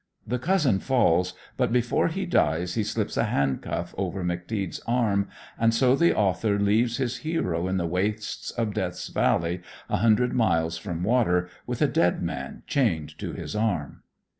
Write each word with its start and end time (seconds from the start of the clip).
The 0.25 0.39
cousin 0.39 0.79
falls, 0.79 1.35
but 1.57 1.71
before 1.71 2.07
he 2.07 2.25
dies 2.25 2.73
he 2.73 2.83
slips 2.83 3.17
a 3.17 3.25
handcuff 3.25 3.93
over 3.99 4.23
"McTeague's" 4.23 4.81
arm, 4.87 5.27
and 5.59 5.75
so 5.75 5.95
the 5.95 6.15
author 6.15 6.57
leaves 6.57 6.97
his 6.97 7.17
hero 7.17 7.67
in 7.67 7.77
the 7.77 7.85
wastes 7.85 8.49
of 8.49 8.73
Death's 8.73 9.09
Valley, 9.09 9.61
a 9.89 9.97
hundred 9.97 10.33
miles 10.33 10.79
from 10.79 11.03
water, 11.03 11.49
with 11.67 11.83
a 11.83 11.87
dead 11.87 12.19
man 12.23 12.63
chained 12.65 13.15
to 13.19 13.33
his 13.33 13.55
arm. 13.55 14.01